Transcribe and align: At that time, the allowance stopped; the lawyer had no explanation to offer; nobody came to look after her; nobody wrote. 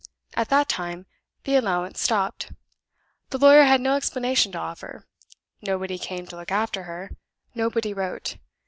At 0.33 0.49
that 0.49 0.67
time, 0.67 1.05
the 1.43 1.55
allowance 1.57 2.01
stopped; 2.01 2.51
the 3.29 3.37
lawyer 3.37 3.65
had 3.65 3.79
no 3.79 3.93
explanation 3.95 4.51
to 4.53 4.57
offer; 4.57 5.05
nobody 5.61 5.99
came 5.99 6.25
to 6.25 6.35
look 6.35 6.51
after 6.51 6.85
her; 6.85 7.11
nobody 7.53 7.93
wrote. 7.93 8.37